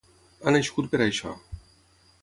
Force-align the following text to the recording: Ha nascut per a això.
Ha 0.47 0.53
nascut 0.55 0.89
per 0.95 1.01
a 1.03 1.07
això. 1.07 1.37